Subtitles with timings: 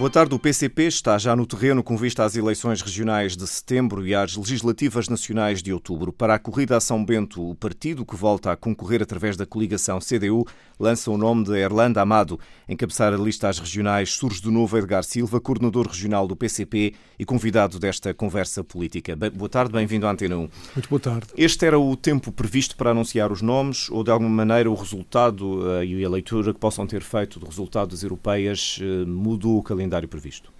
[0.00, 0.34] Boa tarde.
[0.34, 4.34] O PCP está já no terreno com vista às eleições regionais de setembro e às
[4.34, 6.10] legislativas nacionais de outubro.
[6.10, 9.98] Para a corrida a São Bento, o partido que volta a concorrer através da coligação
[9.98, 10.46] CDU
[10.78, 12.40] lança o nome de Erlanda Amado.
[12.66, 17.24] Encabeçar a lista às regionais surge de novo Edgar Silva, coordenador regional do PCP e
[17.26, 19.14] convidado desta conversa política.
[19.14, 20.38] Boa tarde, bem-vindo à Antena 1.
[20.38, 21.26] Muito boa tarde.
[21.36, 25.60] Este era o tempo previsto para anunciar os nomes ou, de alguma maneira, o resultado
[25.72, 29.62] eh, e a leitura que possam ter feito do resultado das europeias eh, mudou o
[29.62, 30.52] calendário calendário previsto?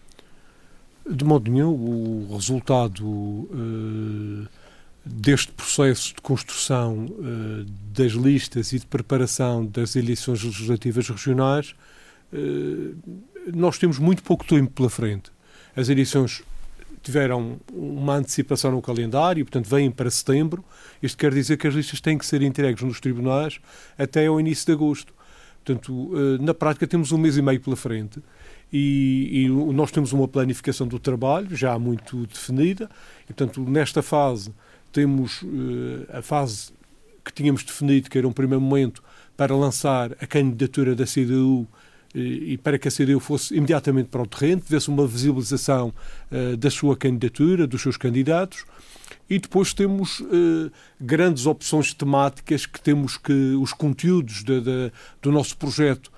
[1.08, 4.48] De modo nenhum, o resultado uh,
[5.04, 11.74] deste processo de construção uh, das listas e de preparação das eleições legislativas regionais,
[12.32, 12.96] uh,
[13.54, 15.30] nós temos muito pouco tempo pela frente.
[15.74, 16.42] As eleições
[17.02, 20.62] tiveram uma antecipação no calendário, portanto, vêm para setembro.
[21.02, 23.58] Isto quer dizer que as listas têm que ser entregues nos tribunais
[23.96, 25.14] até ao início de agosto.
[25.64, 28.20] Portanto, na prática, temos um mês e meio pela frente
[28.72, 32.88] e, e, nós temos uma planificação do trabalho já muito definida
[33.24, 34.52] e, portanto, nesta fase
[34.92, 36.72] temos uh, a fase
[37.24, 39.02] que tínhamos definido, que era um primeiro momento
[39.36, 41.66] para lançar a candidatura da CDU
[42.14, 45.92] eh, e para que a CDU fosse imediatamente para o terreno, tivesse uma visibilização
[46.30, 48.64] uh, da sua candidatura, dos seus candidatos,
[49.28, 50.22] e depois temos
[51.00, 56.10] grandes opções temáticas que temos que os conteúdos de, de, do nosso projeto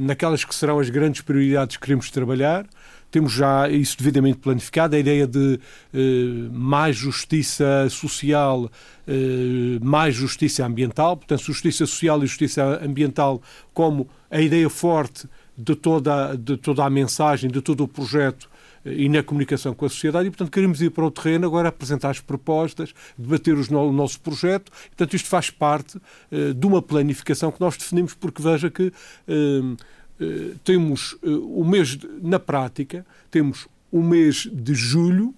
[0.00, 2.66] naquelas que serão as grandes prioridades que queremos trabalhar.
[3.10, 5.58] Temos já isso devidamente planificado, a ideia de
[5.94, 8.70] eh, mais justiça social,
[9.06, 13.40] eh, mais justiça ambiental, portanto, justiça social e justiça ambiental
[13.72, 18.50] como a ideia forte de toda, de toda a mensagem, de todo o projeto
[18.84, 22.10] e na comunicação com a sociedade e, portanto, queremos ir para o terreno agora apresentar
[22.10, 24.70] as propostas, debater os, o nosso projeto.
[24.88, 28.92] Portanto, isto faz parte uh, de uma planificação que nós definimos, porque veja que uh,
[29.32, 35.34] uh, temos o mês, de, na prática, temos o mês de julho,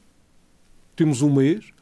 [0.97, 1.79] temos um mês, eh,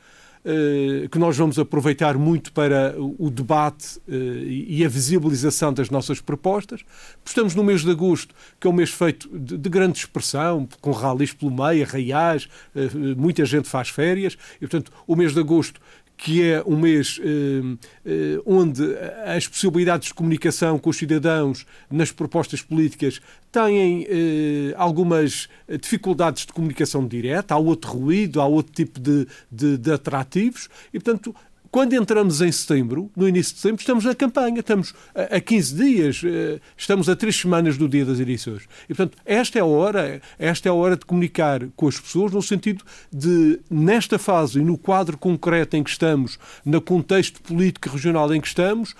[1.10, 6.80] que nós vamos aproveitar muito para o debate eh, e a visibilização das nossas propostas.
[7.24, 11.32] Estamos no mês de agosto, que é um mês feito de grande expressão, com ralis
[11.32, 15.80] pelo meio, arraiais, eh, muita gente faz férias, e portanto o mês de agosto
[16.18, 18.82] que é um mês eh, eh, onde
[19.24, 23.20] as possibilidades de comunicação com os cidadãos nas propostas políticas
[23.52, 25.48] têm eh, algumas
[25.80, 30.98] dificuldades de comunicação direta, há outro ruído, há outro tipo de, de, de atrativos, e
[30.98, 31.34] portanto
[31.70, 36.22] quando entramos em setembro, no início de setembro, estamos na campanha, estamos a 15 dias,
[36.24, 38.62] eh, estamos a três semanas do dia das eleições.
[38.84, 42.32] E, portanto, esta é a hora, esta é a hora de comunicar com as pessoas
[42.32, 47.90] no sentido de, nesta fase e no quadro concreto em que estamos, no contexto político
[47.90, 48.94] regional em que estamos,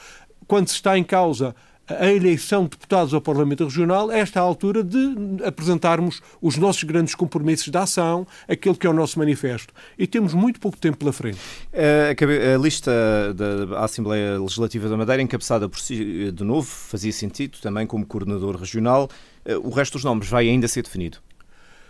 [0.47, 1.55] quando se está em causa
[1.89, 6.83] a eleição de deputados ao Parlamento Regional, esta é a altura de apresentarmos os nossos
[6.85, 9.73] grandes compromissos de ação, aquele que é o nosso manifesto.
[9.99, 11.39] E temos muito pouco tempo pela frente.
[11.73, 12.93] A lista
[13.35, 18.57] da Assembleia Legislativa da Madeira, encabeçada por si de novo, fazia sentido também como coordenador
[18.57, 19.09] regional.
[19.45, 21.19] Eh, o resto dos nomes vai ainda ser definido?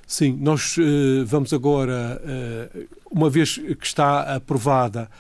[0.07, 5.11] Sim, nós uh, vamos agora, uh, uma vez que está aprovada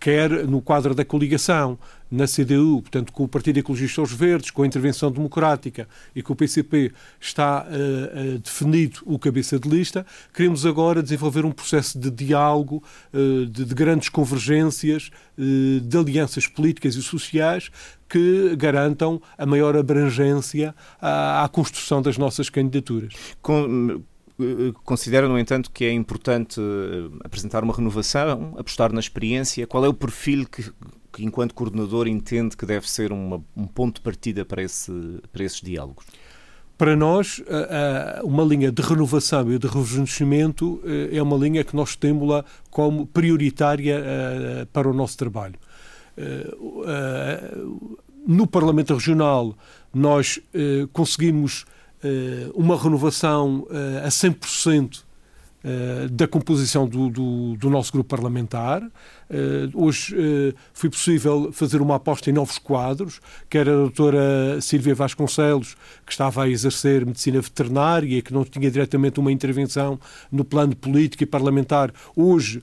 [0.00, 1.78] quer no quadro da coligação,
[2.10, 6.32] na CDU, portanto, com o Partido Ecologista aos Verdes, com a intervenção democrática e com
[6.32, 10.04] o PCP está uh, uh, definido o cabeça de lista,
[10.34, 12.82] queremos agora desenvolver um processo de diálogo,
[13.14, 17.70] uh, de, de, grandes convergências, de alianças políticas e sociais
[18.08, 23.14] que garantam a maior abrangência à, à construção das nossas candidaturas.
[23.40, 24.02] Com
[24.84, 26.60] Considera, no entanto, que é importante
[27.22, 29.66] apresentar uma renovação, apostar na experiência?
[29.66, 30.64] Qual é o perfil que,
[31.20, 34.90] que enquanto coordenador, entende que deve ser uma, um ponto de partida para, esse,
[35.30, 36.04] para esses diálogos?
[36.78, 37.42] Para nós,
[38.24, 43.06] uma linha de renovação e de rejuvenescimento eh, é uma linha que nós temos como
[43.06, 45.56] prioritária eh, para o nosso trabalho.
[46.16, 46.56] Eh,
[48.26, 49.54] no Parlamento Regional,
[49.92, 50.40] nós
[50.92, 51.66] conseguimos
[52.54, 53.66] uma renovação
[54.04, 55.02] a 100%
[55.62, 58.82] Uh, da composição do, do, do, nosso grupo parlamentar.
[58.82, 64.58] Uh, hoje uh, foi possível fazer uma aposta em novos quadros, que era a doutora
[64.62, 65.76] Silvia Vasconcelos,
[66.06, 70.00] que estava a exercer medicina veterinária que não tinha diretamente uma intervenção
[70.32, 71.92] no plano político e parlamentar.
[72.16, 72.62] Hoje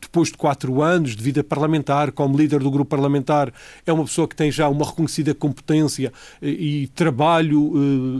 [0.00, 3.52] depois de quatro anos de vida parlamentar, como líder do grupo parlamentar,
[3.86, 7.72] é uma pessoa que tem já uma reconhecida competência e, e trabalho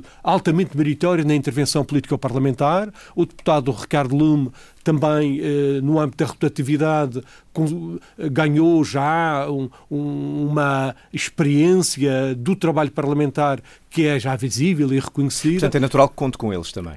[0.02, 2.92] eh, altamente meritório na intervenção político-parlamentar.
[3.14, 4.50] O deputado Ricardo Lume
[4.82, 7.22] também eh, no âmbito da rotatividade
[7.52, 7.98] com,
[8.30, 13.60] ganhou já um, um, uma experiência do trabalho parlamentar
[13.90, 15.54] que é já visível e reconhecida.
[15.54, 16.94] Portanto, é natural que conte com eles também.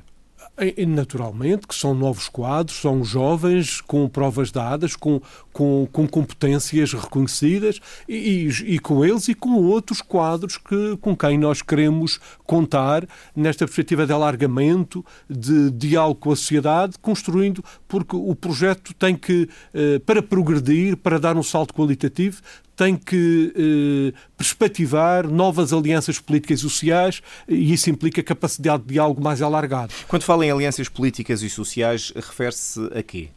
[0.87, 5.21] Naturalmente, que são novos quadros, são jovens com provas dadas, com,
[5.51, 11.13] com, com competências reconhecidas e, e, e, com eles e com outros quadros que, com
[11.13, 13.05] quem nós queremos contar
[13.35, 19.49] nesta perspectiva de alargamento, de diálogo com a sociedade, construindo, porque o projeto tem que,
[19.73, 22.41] eh, para progredir, para dar um salto qualitativo,
[22.75, 29.23] tem que eh, perspectivar novas alianças políticas e sociais e isso implica capacidade de diálogo
[29.23, 29.93] mais alargado.
[30.07, 33.29] Quando fala em alianças políticas e sociais, refere-se a quê?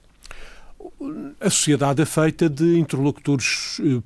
[1.41, 4.03] A sociedade é feita de interlocutores eh,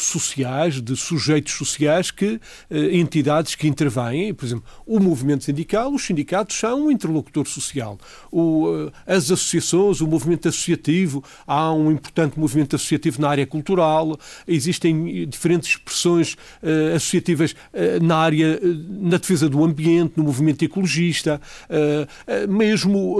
[0.00, 2.40] sociais, de sujeitos sociais, que
[2.70, 7.98] eh, entidades que intervêm, por exemplo, o movimento sindical, os sindicatos são um interlocutor social.
[8.30, 14.18] O, eh, as associações, o movimento associativo, há um importante movimento associativo na área cultural,
[14.46, 20.64] existem diferentes expressões eh, associativas eh, na área, eh, na defesa do ambiente, no movimento
[20.64, 23.16] ecologista, eh, mesmo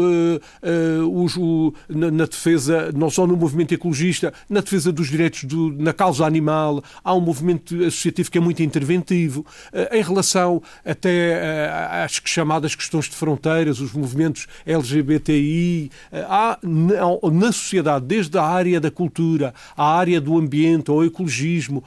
[1.88, 6.65] na, defesa, não só no movimento ecologista, na defesa dos direitos do, na causa animal
[7.02, 12.74] há um movimento associativo que é muito interventivo, eh, em relação até eh, às chamadas
[12.74, 19.54] questões de fronteiras, os movimentos LGBTI, eh, há na sociedade, desde a área da cultura,
[19.76, 21.82] à área do ambiente, ao ecologismo,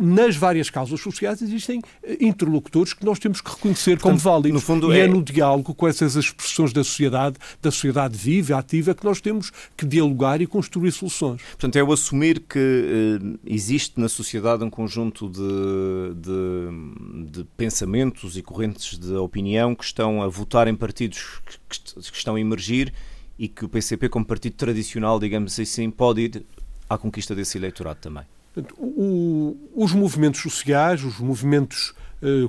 [0.00, 1.82] nas várias causas sociais existem
[2.20, 4.60] interlocutores que nós temos que reconhecer como Portanto, válidos.
[4.60, 5.04] No fundo, e é...
[5.04, 9.52] é no diálogo com essas expressões da sociedade, da sociedade viva, ativa, que nós temos
[9.76, 11.40] que dialogar e construir soluções.
[11.42, 13.18] Portanto, é o assumir que
[13.54, 20.22] existe na sociedade um conjunto de, de, de, pensamentos e correntes de opinião que estão
[20.22, 22.92] a votar em partidos que, que estão a emergir
[23.38, 26.46] e que o PCP, como partido tradicional, digamos assim, pode ir
[26.88, 28.24] à conquista desse eleitorado também.
[28.78, 31.94] O, os movimentos sociais, os movimentos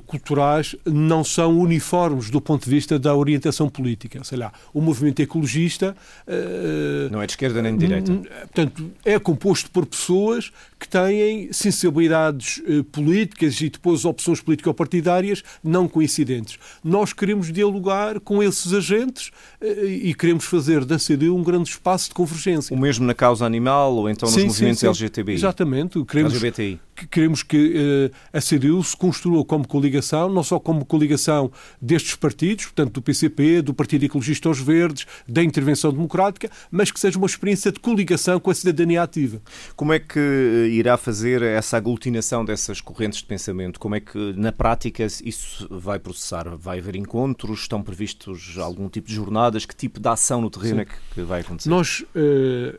[0.06, 4.22] culturais não são uniformes do ponto de vista da orientação política.
[4.24, 5.96] Sei lá, o movimento ecologista.
[6.26, 8.12] Uh, não é de esquerda nem de direita.
[8.12, 15.88] Portanto, é composto por pessoas que têm sensibilidades uh, políticas e depois opções político-partidárias não
[15.88, 16.58] coincidentes.
[16.82, 19.30] Nós queremos dialogar com esses agentes
[19.62, 22.74] e queremos fazer da CDU um grande espaço de convergência.
[22.74, 25.04] O mesmo na causa animal ou então nos sim, movimentos sim, sim.
[25.04, 25.34] LGTBI?
[25.34, 26.04] Exatamente.
[26.04, 31.50] Queremos, LGBTI queremos que uh, a CDU se construa como coligação, não só como coligação
[31.80, 37.00] destes partidos, portanto do PCP, do Partido Ecologista aos Verdes, da Intervenção Democrática, mas que
[37.00, 39.40] seja uma experiência de coligação com a cidadania ativa.
[39.76, 43.78] Como é que eh, irá fazer essa aglutinação dessas correntes de pensamento?
[43.80, 46.48] Como é que, na prática, isso vai processar?
[46.56, 47.60] Vai haver encontros?
[47.60, 49.66] Estão previstos algum tipo de jornadas?
[49.66, 50.80] Que tipo de ação no terreno Sim.
[50.82, 51.68] é que vai acontecer?
[51.68, 52.04] Nós...
[52.14, 52.78] Uh,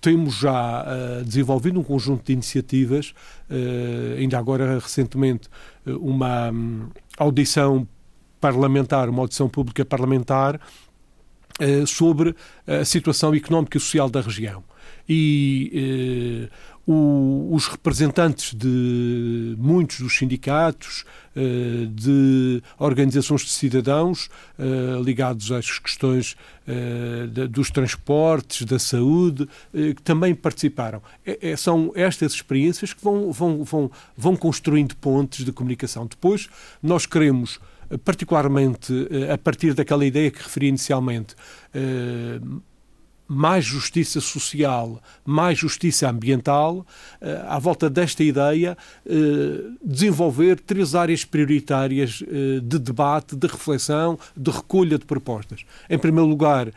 [0.00, 3.14] temos já uh, desenvolvido um conjunto de iniciativas,
[3.50, 5.48] uh, ainda agora recentemente
[5.86, 6.88] uh, uma um,
[7.18, 7.86] audição
[8.40, 10.60] parlamentar, uma audição pública parlamentar
[11.86, 12.34] sobre
[12.66, 14.62] a situação económica e social da região.
[15.08, 16.50] E
[16.86, 21.04] o, os representantes de muitos dos sindicatos,
[21.34, 24.28] eh, de organizações de cidadãos
[24.58, 26.36] eh, ligados às questões
[26.68, 31.02] eh, dos transportes, da saúde, que também participaram.
[31.26, 36.06] É, é, são estas experiências que vão, vão, vão, vão construindo pontes de comunicação.
[36.06, 36.48] Depois,
[36.82, 37.58] nós queremos
[38.04, 38.92] particularmente
[39.32, 41.36] a partir daquela ideia que referi inicialmente,
[43.26, 46.86] mais justiça social, mais justiça ambiental,
[47.20, 48.76] eh, à volta desta ideia,
[49.06, 49.12] eh,
[49.82, 55.64] desenvolver três áreas prioritárias eh, de debate, de reflexão, de recolha de propostas.
[55.88, 56.68] Em primeiro lugar,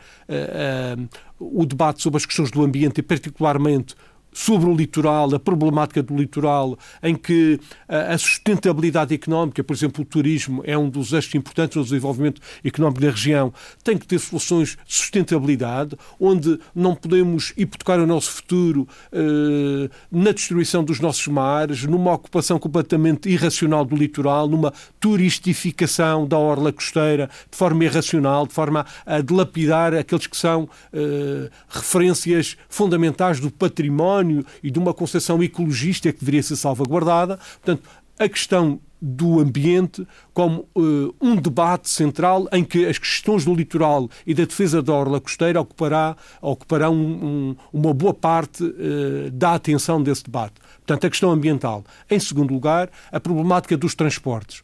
[1.38, 3.94] o debate sobre as questões do ambiente e, particularmente,
[4.32, 7.58] sobre o litoral, a problemática do litoral, em que
[7.88, 13.00] a sustentabilidade económica, por exemplo, o turismo é um dos eixos importantes no desenvolvimento económico
[13.00, 18.86] da região, tem que ter soluções de sustentabilidade, onde não podemos hipotecar o nosso futuro
[19.12, 26.38] eh, na destruição dos nossos mares, numa ocupação completamente irracional do litoral, numa turistificação da
[26.38, 33.40] orla costeira de forma irracional, de forma a dilapidar aqueles que são eh, referências fundamentais
[33.40, 37.38] do património património e de uma concepção ecologista que deveria ser salvaguardada.
[37.62, 43.54] Portanto, a questão do ambiente como uh, um debate central em que as questões do
[43.54, 49.30] litoral e da defesa da orla costeira ocupará, ocuparão um, um, uma boa parte uh,
[49.30, 50.54] da atenção desse debate.
[50.78, 51.84] Portanto, a questão ambiental.
[52.10, 54.62] Em segundo lugar, a problemática dos transportes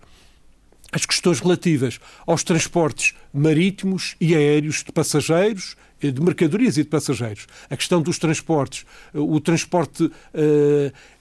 [0.93, 5.75] as questões relativas aos transportes marítimos e aéreos de passageiros
[6.11, 7.47] de mercadorias e de passageiros.
[7.69, 8.85] A questão dos transportes.
[9.15, 10.13] Eh, o transporte uh,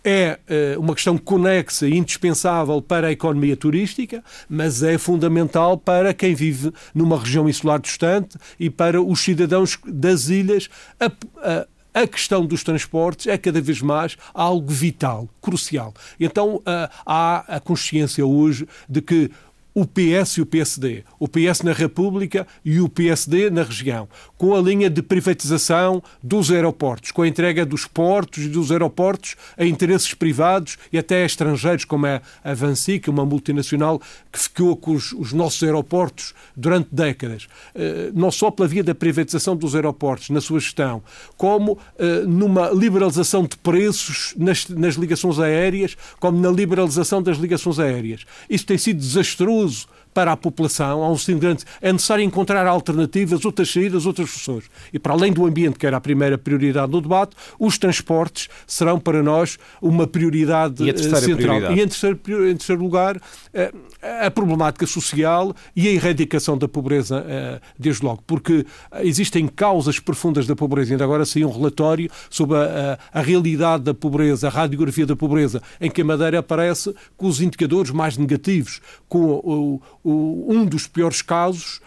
[0.04, 0.40] é
[0.78, 6.74] uma questão conexa e indispensável para a economia turística, mas é fundamental para quem vive
[6.94, 10.70] numa região insular distante e para os cidadãos das ilhas.
[11.00, 11.06] A,
[11.38, 15.94] a, a questão dos transportes é cada vez mais algo vital, crucial.
[16.20, 16.62] Então
[17.06, 19.32] há a consciência hoje de que
[19.74, 21.04] o PS e o PSD.
[21.20, 24.08] O PS na República e o PSD na região.
[24.38, 29.36] Com a linha de privatização dos aeroportos, com a entrega dos portos e dos aeroportos
[29.58, 34.00] a interesses privados e até estrangeiros, como é a Vancic, uma multinacional
[34.32, 37.46] que ficou com os, os nossos aeroportos durante décadas.
[37.76, 41.02] Uh, não só pela via da privatização dos aeroportos, na sua gestão,
[41.36, 47.80] como uh, numa liberalização de preços nas, nas ligações aéreas, como na liberalização das ligações
[47.80, 48.26] aéreas.
[48.50, 51.64] Isso tem sido desastroso uso para a população, há um grande.
[51.82, 54.70] É necessário encontrar alternativas, outras saídas, outras soluções.
[54.92, 59.00] E para além do ambiente, que era a primeira prioridade do debate, os transportes serão
[59.00, 61.38] para nós uma prioridade e a central.
[61.38, 61.80] Prioridade?
[61.80, 63.20] E em terceiro, em terceiro lugar,
[63.54, 63.74] eh,
[64.22, 68.24] a problemática social e a erradicação da pobreza, eh, desde logo.
[68.28, 68.66] Porque
[69.02, 70.94] existem causas profundas da pobreza.
[70.94, 75.16] Ainda agora saiu um relatório sobre a, a, a realidade da pobreza, a radiografia da
[75.16, 80.88] pobreza, em que a Madeira aparece com os indicadores mais negativos, com o, um dos
[80.88, 81.80] piores casos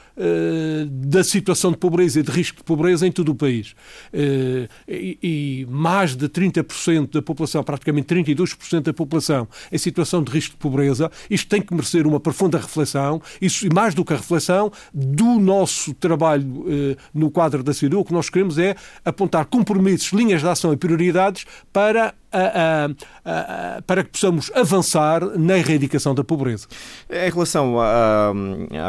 [0.89, 3.75] da situação de pobreza e de risco de pobreza em todo o país.
[4.13, 10.53] Uh, e, mais de 30% da população, praticamente 32% da população, em situação de risco
[10.53, 14.71] de pobreza, isto tem que merecer uma profunda reflexão, e mais do que a reflexão,
[14.93, 20.13] do nosso trabalho uh, no quadro da CIDU, o que nós queremos é apontar compromissos,
[20.13, 22.87] linhas de ação e prioridades para a,
[23.25, 26.67] a, a, para que possamos avançar na erradicação da pobreza.
[27.09, 28.33] Em relação à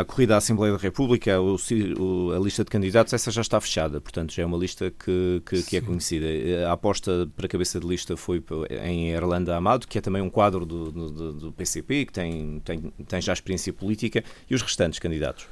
[0.06, 1.58] corrida à Assembleia da República, o,
[2.02, 5.42] o, a lista de candidatos, essa já está fechada, portanto já é uma lista que,
[5.46, 6.26] que, que é conhecida.
[6.68, 8.44] A aposta para a cabeça de lista foi
[8.84, 12.94] em Erlanda Amado, que é também um quadro do, do, do PCP, que tem, tem,
[13.08, 15.48] tem já experiência política, e os restantes candidatos?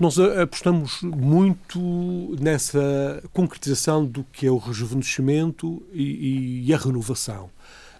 [0.00, 7.50] nós apostamos muito nessa concretização do que é o rejuvenescimento e, e a renovação.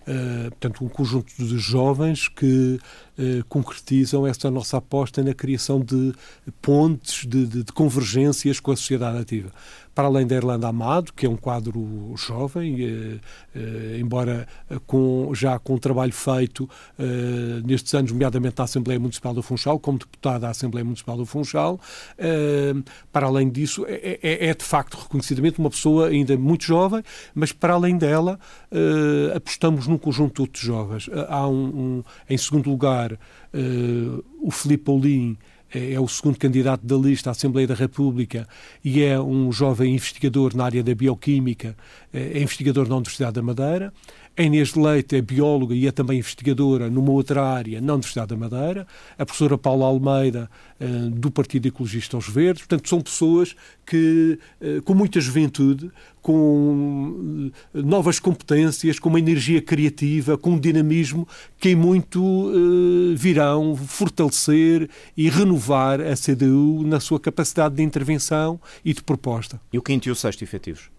[0.07, 2.79] Uh, portanto, um conjunto de jovens que
[3.19, 6.13] uh, concretizam esta nossa aposta na criação de
[6.61, 9.51] pontes, de, de, de convergências com a sociedade ativa
[9.97, 13.19] para além da Irlanda Amado, que é um quadro jovem, eh,
[13.55, 16.69] eh, embora eh, com, já com um trabalho feito
[16.99, 21.25] eh, nestes anos, nomeadamente na Assembleia Municipal do Funchal, como deputada da Assembleia Municipal do
[21.25, 21.81] Funchal.
[22.19, 22.75] Eh,
[23.11, 27.03] para além disso, é, é, é, de facto reconhecidamente uma pessoa ainda muito jovem,
[27.35, 28.39] mas para além dela,
[28.71, 31.09] eh, apostamos num conjunto de outros jovens.
[31.27, 33.06] há um, um, em segundo lugar,
[34.41, 35.37] o Filipe Paulin,
[35.73, 38.47] é, é o segundo candidato da lista à Assembleia da República
[38.85, 41.77] e é um jovem investigador na área da bioquímica,
[42.13, 43.93] é, é investigador na Universidade da Madeira.
[44.39, 48.37] A Inês Leite é bióloga e é também investigadora numa outra área na Universidade da
[48.37, 48.87] Madeira.
[49.19, 52.67] A professora Paula Almeida, eh, do Partido Ecologista aos Verdes.
[52.67, 55.91] Portanto, são pessoas que, eh, com muita juventude,
[56.21, 61.27] com eh, novas competências, com uma energia criativa, com um dinamismo
[61.59, 62.53] que em muito
[63.17, 69.59] virão fortalecer e renovar a CDU na sua capacidade de intervenção e de proposta.
[69.73, 70.91] E o quinto e o sexto efetivos?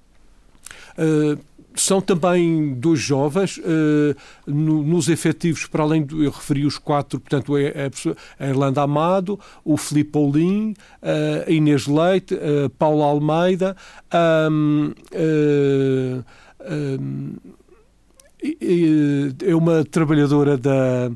[0.97, 1.39] Uh,
[1.81, 4.15] são também dois jovens, uh,
[4.45, 6.23] no, nos efetivos, para além do.
[6.23, 7.91] Eu referi os quatro, portanto, a, é, é
[8.39, 13.75] a Irlanda Amado, o Filipe Paulin, uh, a Inês Leite, uh, Paula Almeida,
[14.49, 14.93] um,
[16.71, 17.33] um,
[19.45, 21.11] é uma trabalhadora da.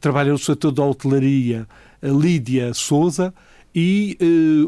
[0.00, 1.68] trabalha no setor da hotelaria,
[2.02, 3.32] Lídia Souza,
[3.74, 4.18] e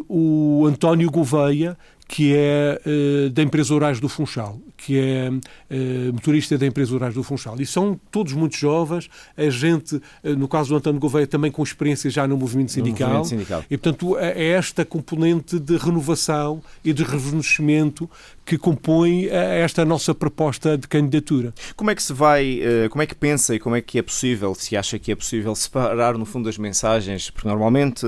[0.09, 1.77] o António Gouveia,
[2.09, 7.15] que é uh, da empresa Horários do Funchal, que é uh, motorista da empresa Horários
[7.15, 7.61] do Funchal.
[7.61, 10.03] E são todos muito jovens, a gente, uh,
[10.37, 13.09] no caso do António Gouveia, também com experiência já no movimento sindical.
[13.09, 13.65] No movimento sindical.
[13.71, 18.09] E, portanto, é, é esta componente de renovação e de rejuvenescimento
[18.45, 21.53] que compõe esta nossa proposta de candidatura.
[21.75, 24.55] Como é que se vai, como é que pensa e como é que é possível,
[24.55, 28.07] se acha que é possível separar no fundo as mensagens, porque normalmente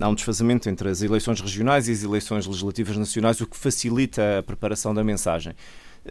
[0.00, 4.38] há um desfazamento entre as eleições regionais e as eleições legislativas nacionais o que facilita
[4.38, 5.54] a preparação da mensagem.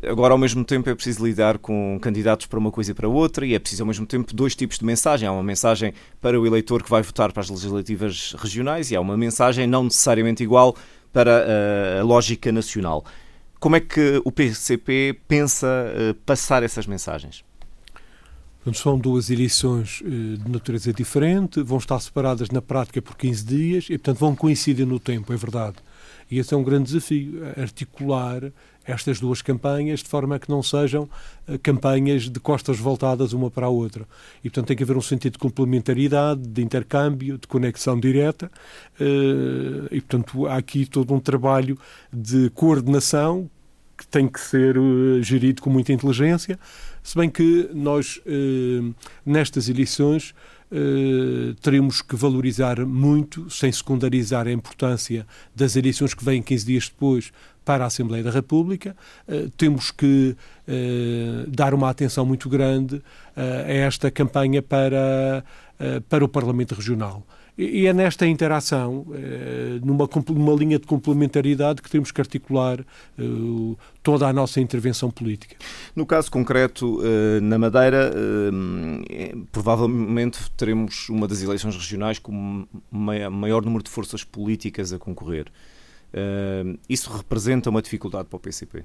[0.01, 3.45] Agora, ao mesmo tempo, é preciso lidar com candidatos para uma coisa e para outra,
[3.45, 5.27] e é preciso, ao mesmo tempo, dois tipos de mensagem.
[5.27, 9.01] Há uma mensagem para o eleitor que vai votar para as legislativas regionais e há
[9.01, 10.75] uma mensagem não necessariamente igual
[11.12, 13.05] para eh, a lógica nacional.
[13.59, 17.45] Como é que o PCP pensa eh, passar essas mensagens?
[18.73, 23.85] São duas eleições eh, de natureza diferente, vão estar separadas na prática por 15 dias
[23.85, 25.75] e, portanto, vão coincidir no tempo, é verdade.
[26.31, 28.51] E esse é um grande desafio, articular
[28.85, 33.49] estas duas campanhas de forma a que não sejam uh, campanhas de costas voltadas uma
[33.49, 34.05] para a outra.
[34.43, 38.51] E, portanto, tem que haver um sentido de complementaridade, de intercâmbio, de conexão direta.
[38.99, 41.77] Uh, e, portanto, há aqui todo um trabalho
[42.11, 43.49] de coordenação
[43.97, 46.59] que tem que ser uh, gerido com muita inteligência,
[47.03, 48.21] se bem que nós,
[49.25, 50.33] nestas eleições,
[50.73, 55.23] Uh, teremos que valorizar muito, sem secundarizar a importância
[55.55, 57.31] das eleições que vêm 15 dias depois,
[57.63, 58.96] para a Assembleia da República.
[59.27, 60.36] Uh, temos que
[60.67, 63.01] uh, dar uma atenção muito grande uh,
[63.36, 65.43] a esta campanha para,
[66.10, 67.25] para o Parlamento Regional.
[67.55, 69.05] E, é nesta interação,
[69.84, 72.84] numa, numa linha de complementaridade, que temos que articular
[74.01, 75.55] toda a nossa intervenção política.
[75.96, 77.00] No caso concreto,
[77.43, 78.12] na Madeira,
[79.51, 85.46] provavelmente teremos uma das eleições regionais com maior número de forças políticas a concorrer.
[86.88, 88.84] Isso representa uma dificuldade para o PCP?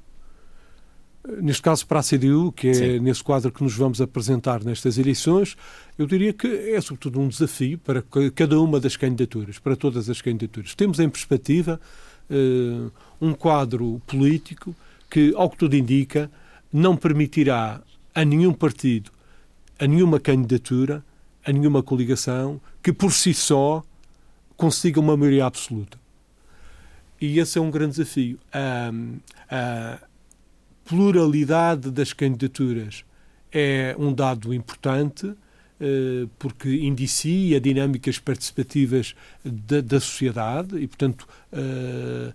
[1.43, 3.01] Neste caso, para a CDU, que é Sim.
[3.01, 5.57] nesse quadro que nos vamos apresentar nestas eleições,
[5.99, 8.03] eu diria que é sobretudo um desafio para
[8.35, 10.75] cada uma das candidaturas, para todas as candidaturas.
[10.75, 11.79] Temos em perspectiva
[12.31, 14.75] uh, um quadro político
[15.11, 16.31] que, ao que tudo indica,
[16.73, 17.83] não permitirá
[18.15, 19.11] a nenhum partido,
[19.79, 21.05] a nenhuma candidatura,
[21.45, 23.83] a nenhuma coligação que por si só
[24.57, 25.99] consiga uma maioria absoluta.
[27.21, 28.39] E esse é um grande desafio.
[28.53, 28.91] A,
[29.51, 29.99] a
[30.85, 33.05] pluralidade das candidaturas
[33.53, 35.35] é um dado importante
[35.81, 42.33] eh, porque indicia dinâmicas participativas da, da sociedade e, portanto, eh,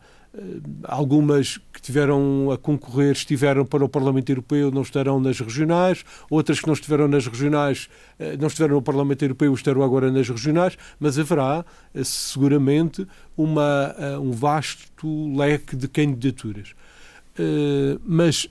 [0.84, 6.60] algumas que tiveram a concorrer estiveram para o Parlamento Europeu, não estarão nas regionais, outras
[6.60, 7.88] que não estiveram nas regionais,
[8.18, 11.64] eh, não estiveram no Parlamento Europeu, estarão agora nas regionais, mas haverá
[11.94, 16.74] eh, seguramente uma, um vasto leque de candidaturas.
[18.06, 18.48] Mas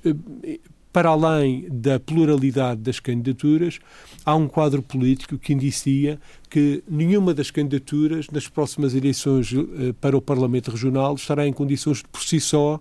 [0.93, 3.79] para além da pluralidade das candidaturas,
[4.25, 6.21] há um quadro político que indicia
[6.51, 11.99] que nenhuma das candidaturas nas próximas eleições eh, para o Parlamento Regional estará em condições
[11.99, 12.79] de, por si só,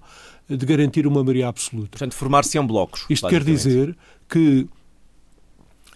[0.50, 1.92] de garantir uma maioria absoluta.
[1.92, 3.06] Portanto, formar-se-ão blocos.
[3.10, 3.96] Isto quer dizer
[4.28, 4.68] que,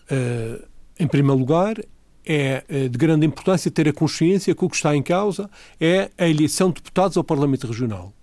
[0.09, 0.61] eh,
[0.97, 1.77] em primeiro lugar,
[2.25, 6.09] é eh, de grande importância ter a consciência que o que está em causa é
[6.17, 8.13] a eleição de deputados ao Parlamento Regional.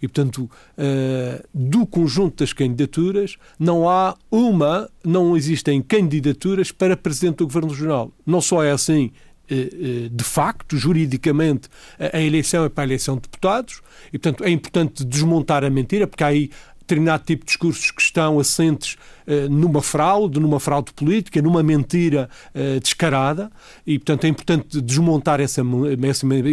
[0.00, 7.38] E, portanto, uh, do conjunto das candidaturas, não há uma, não existem candidaturas para Presidente
[7.38, 8.12] do Governo Regional.
[8.26, 9.10] Não só é assim
[9.50, 13.80] eh, eh, de facto, juridicamente, a eleição é para a eleição de deputados
[14.12, 16.50] e, portanto, é importante desmontar a mentira, porque há aí
[16.88, 18.96] determinado tipo de discursos que estão assentes
[19.26, 23.52] uh, numa fraude, numa fraude política, numa mentira uh, descarada,
[23.86, 25.62] e, portanto, é importante desmontar essa,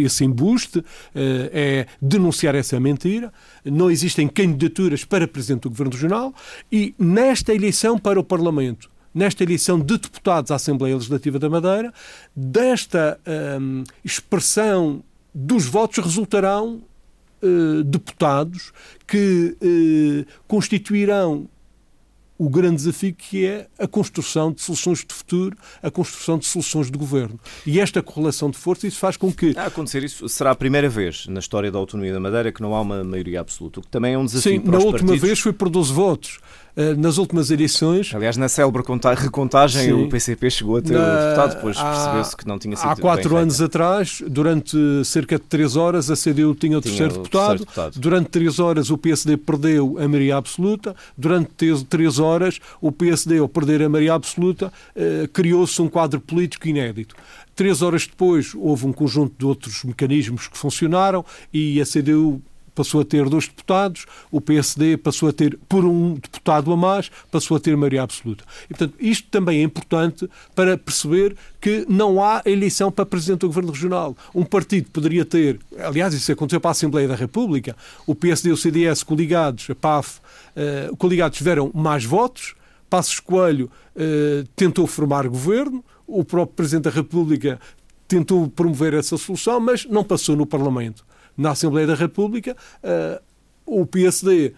[0.04, 3.32] esse embuste, uh, é denunciar essa mentira.
[3.64, 6.34] Não existem candidaturas para Presidente do Governo Regional
[6.70, 11.92] e, nesta eleição para o Parlamento, nesta eleição de deputados à Assembleia Legislativa da Madeira,
[12.34, 13.18] desta
[13.58, 15.02] um, expressão
[15.34, 16.82] dos votos resultarão
[17.46, 18.72] uh, deputados
[19.06, 21.48] que uh, constituirão
[22.38, 26.90] o grande desafio que é a construção de soluções de futuro, a construção de soluções
[26.90, 27.40] de governo.
[27.66, 29.54] E esta correlação de forças, isso faz com que...
[29.56, 32.74] A acontecer isso, será a primeira vez na história da autonomia da Madeira que não
[32.74, 35.20] há uma maioria absoluta, o que também é um desafio Sim, para na última partidos.
[35.20, 36.38] vez foi por 12 votos.
[36.76, 38.14] Eh, nas últimas eleições.
[38.14, 38.82] Aliás, na célebre
[39.16, 39.92] recontagem, Sim.
[39.92, 41.28] o PCP chegou a ter na...
[41.28, 42.90] deputado, depois percebeu-se que não tinha sido.
[42.90, 47.14] Há quatro anos atrás, durante cerca de três horas, a CDU tinha o tinha terceiro,
[47.14, 47.48] o deputado.
[47.48, 47.98] terceiro deputado.
[47.98, 50.94] Durante três horas, o PSD perdeu a maioria absoluta.
[51.16, 51.50] Durante
[51.88, 57.16] três horas, o PSD, ao perder a maioria absoluta, eh, criou-se um quadro político inédito.
[57.54, 62.42] Três horas depois, houve um conjunto de outros mecanismos que funcionaram e a CDU
[62.76, 67.10] passou a ter dois deputados, o PSD passou a ter, por um deputado a mais,
[67.30, 68.44] passou a ter maioria absoluta.
[68.66, 73.46] E, portanto, isto também é importante para perceber que não há eleição para Presidente do
[73.48, 74.16] Governo Regional.
[74.34, 77.74] Um partido poderia ter, aliás, isso aconteceu para a Assembleia da República,
[78.06, 82.54] o PSD e o CDS coligados, a PAF, uh, coligados tiveram mais votos,
[82.90, 87.58] Passos Coelho uh, tentou formar governo, o próprio Presidente da República
[88.06, 91.04] tentou promover essa solução, mas não passou no Parlamento
[91.36, 93.20] na Assembleia da República, uh,
[93.66, 94.54] o PSD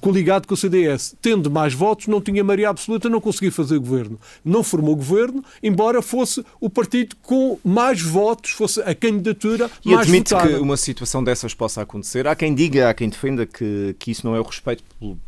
[0.00, 4.18] coligado com o CDS, tendo mais votos, não tinha maioria absoluta, não conseguia fazer governo.
[4.44, 10.02] Não formou governo, embora fosse o partido com mais votos, fosse a candidatura e mais
[10.06, 10.48] admite votada.
[10.50, 12.26] que uma situação dessas possa acontecer.
[12.26, 15.18] Há quem diga, há quem defenda que, que isso não é o respeito pelo,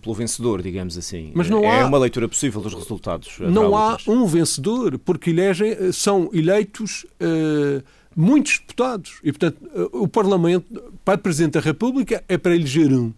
[0.00, 1.32] pelo vencedor, digamos assim.
[1.34, 3.38] Mas não é há- uma leitura possível dos resultados.
[3.40, 7.82] Não há um vencedor, porque elegem, eh, são eleitos eh,
[8.20, 9.20] muitos deputados.
[9.22, 13.12] E, portanto, eh, o Parlamento, para Presidente da República, é para eleger um.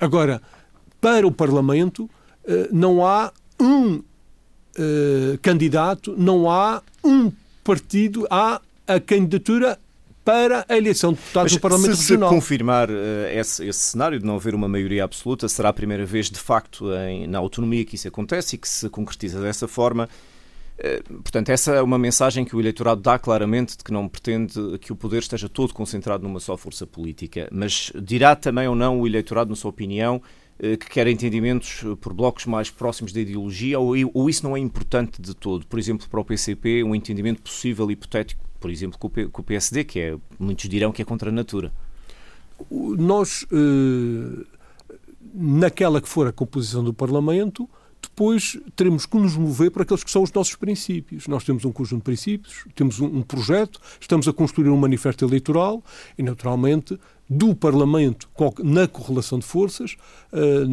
[0.00, 0.42] Agora,
[1.00, 2.10] para o Parlamento,
[2.44, 4.02] eh, não há um
[4.76, 7.30] eh, candidato, não há um
[7.62, 9.78] partido, há a candidatura
[10.24, 12.28] para a eleição de deputados Mas do Parlamento se Regional.
[12.28, 16.04] se confirmar eh, esse, esse cenário de não haver uma maioria absoluta, será a primeira
[16.04, 20.08] vez, de facto, em- na autonomia que isso acontece e que se concretiza dessa forma.
[20.80, 24.78] Eh, Portanto, essa é uma mensagem que o eleitorado dá claramente de que não pretende
[24.78, 27.48] que o poder esteja todo concentrado numa só força política.
[27.52, 30.22] Mas dirá também ou não o eleitorado, na sua opinião,
[30.58, 34.56] eh, que quer entendimentos eh, por blocos mais próximos da ideologia ou, ou isso não
[34.56, 35.66] é importante de todo?
[35.66, 40.00] Por exemplo, para o PCP, um entendimento possível, hipotético, por exemplo, com o PSD, que
[40.00, 41.72] é, muitos dirão que é contra a natura.
[42.70, 43.46] Nós,
[45.32, 47.66] naquela que for a composição do Parlamento,
[48.02, 51.26] depois teremos que nos mover para aqueles que são os nossos princípios.
[51.26, 55.24] Nós temos um conjunto de princípios, temos um, um projeto, estamos a construir um manifesto
[55.24, 55.82] eleitoral
[56.18, 58.28] e, naturalmente, do Parlamento,
[58.64, 59.96] na correlação de forças,
[60.32, 60.64] eh,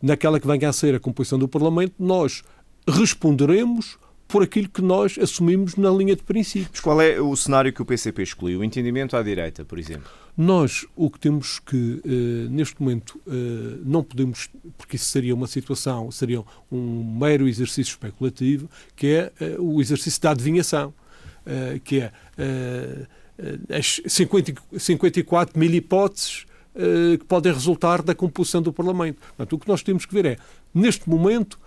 [0.00, 2.42] naquela, que venha a ser a composição do Parlamento, nós
[2.88, 6.80] responderemos por aquilo que nós assumimos na linha de princípios.
[6.80, 8.60] Qual é o cenário que o PCP escolheu?
[8.60, 10.10] O entendimento à direita, por exemplo?
[10.36, 15.46] Nós o que temos que, eh, neste momento, eh, não podemos, porque isso seria uma
[15.46, 20.94] situação, seria um mero exercício especulativo, que é eh, o exercício da adivinhação,
[21.82, 22.12] que é
[23.76, 26.46] as 50, 54 mil hipóteses
[27.18, 29.18] que podem resultar da composição do Parlamento.
[29.18, 30.36] Portanto, o que nós temos que ver é,
[30.72, 31.58] neste momento,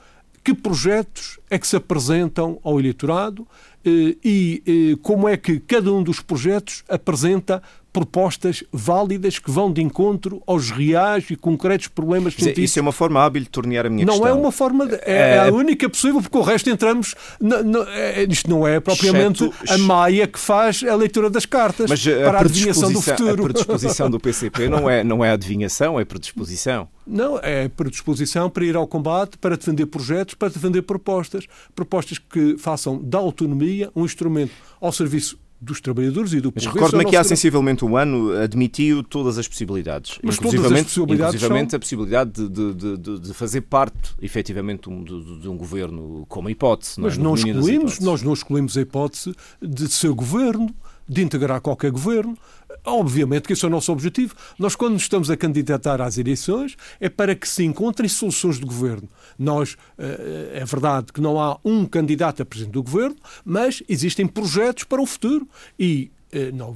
[0.42, 3.46] que projetos é que se apresentam ao eleitorado
[3.84, 7.62] e como é que cada um dos projetos apresenta
[7.96, 12.70] propostas válidas que vão de encontro aos reais e concretos problemas dizer, sentidos.
[12.72, 14.30] isso é uma forma hábil de tornear a minha Não questão.
[14.30, 17.16] é uma forma, de, é, é a única possível, porque o resto entramos.
[17.40, 21.46] na- na- é- isto não é propriamente Exceto- a Maia que faz a leitura das
[21.46, 23.44] cartas Mas eh, para a a adivinhação do predisposição, a futuro.
[23.44, 26.90] predisposição do PCP não é, não é adivinhação, é predisposição.
[27.08, 31.46] Não, é predisposição para ir ao combate, para defender projetos, para defender propostas.
[31.74, 37.04] Propostas que façam da autonomia um instrumento ao serviço dos trabalhadores e do Mas recordo-me
[37.04, 40.20] é que há sensivelmente um ano admitiu todas as possibilidades.
[40.24, 44.84] Mas todas as possibilidades inclusivamente são- a possibilidade de, de- de- de- fazer parte, efetivamente,
[44.84, 47.00] de um, de, um governo como hipótese.
[47.02, 47.38] Mas não, é?
[47.38, 50.74] domínio das excluímos, nós não excluímos a hipótese de ser governo,
[51.08, 52.38] de integrar qualquer governo.
[52.84, 54.36] Obviamente que esse é o nosso objetivo.
[54.60, 58.66] Nós, quando nos estamos a candidatar às eleições, é para que se encontrem soluções de
[58.66, 59.08] governo.
[59.38, 64.28] Nós, eh, é verdade que não há um candidato a presidente do governo, mas existem
[64.28, 65.48] projetos para o futuro.
[65.80, 66.76] E eh, não-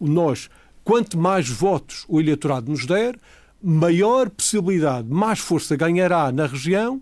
[0.00, 0.48] nós,
[0.82, 3.16] quanto mais votos o eleitorado nos der,
[3.62, 7.00] maior possibilidade, mais força ganhará na região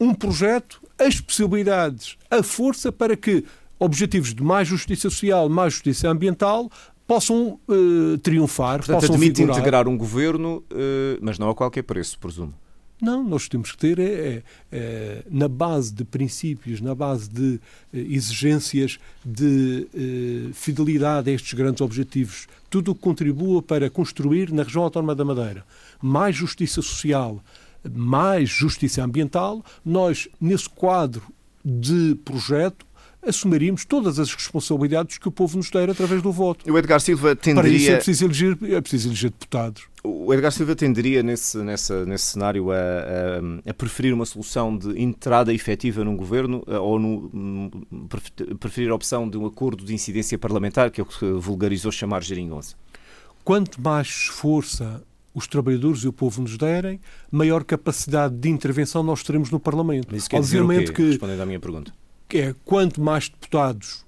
[0.00, 3.44] um projeto, as possibilidades, a força para que
[3.78, 6.70] objetivos de mais justiça social, mais justiça ambiental
[7.06, 9.58] possam eh, triunfar, Portanto, possam admite vigorar.
[9.58, 12.52] integrar um governo, eh, mas não a qualquer preço, presumo.
[13.00, 17.60] Não, nós temos que ter, é, é, é, na base de princípios, na base de
[17.92, 19.86] eh, exigências de
[20.54, 25.24] fidelidade a estes grandes objetivos, tudo o que contribua para construir na região autónoma da
[25.24, 25.64] Madeira
[26.00, 27.42] mais justiça social,
[27.94, 31.22] mais justiça ambiental, nós, nesse quadro
[31.64, 32.86] de projeto,
[33.26, 36.70] assumiríamos todas as responsabilidades que o povo nos der através do voto.
[36.70, 39.82] O Edgar Silva Para isso é tenderia, preciso eleger, é preciso eleger deputados.
[40.04, 45.00] o Edgar Silva tenderia nesse, nessa, nesse cenário a, a- a preferir uma solução de
[45.00, 47.70] entrada efetiva num governo eh, ou no, hum,
[48.08, 51.90] pref- preferir a opção de um acordo de incidência parlamentar, que é o que vulgarizou
[51.90, 52.74] chamar geringonça.
[53.44, 55.02] quanto mais força
[55.34, 56.98] os trabalhadores e o povo nos derem,
[57.30, 60.08] maior capacidade de intervenção nós teremos no Parlamento.
[60.10, 60.92] Mas isso quer dizer o quê?
[60.92, 61.92] que, Respondendo à minha pergunta.
[62.32, 64.04] É quanto mais deputados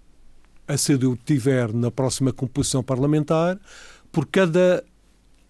[0.67, 3.59] a CDU tiver na próxima composição parlamentar,
[4.13, 4.85] por cada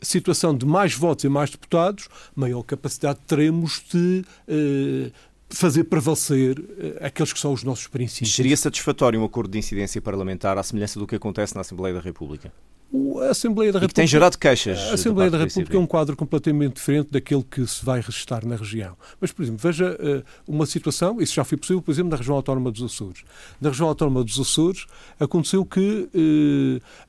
[0.00, 5.10] situação de mais votos e mais deputados, maior capacidade teremos de eh,
[5.50, 8.34] fazer prevalecer eh, aqueles que são os nossos princípios.
[8.34, 12.00] Seria satisfatório um acordo de incidência parlamentar à semelhança do que acontece na Assembleia da
[12.00, 12.52] República?
[12.90, 14.78] A Assembleia da que tem República gerado queixas.
[14.90, 18.56] A Assembleia da República é um quadro completamente diferente daquele que se vai registrar na
[18.56, 18.96] região.
[19.20, 22.34] Mas, por exemplo, veja eh, uma situação, isso já foi possível, por exemplo, na região
[22.34, 23.24] autónoma dos Açores.
[23.60, 24.86] Na região autónoma dos Açores
[25.20, 26.08] aconteceu que